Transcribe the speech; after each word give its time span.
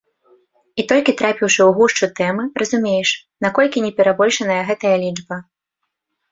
І 0.83 0.85
толькі 0.91 1.13
трапіўшы 1.19 1.61
ў 1.65 1.69
гушчу 1.81 2.05
тэмы, 2.21 2.43
разумееш, 2.63 3.09
наколькі 3.47 3.85
не 3.87 3.95
перабольшаная 4.03 4.59
гэтая 4.73 4.97
лічба. 5.07 5.43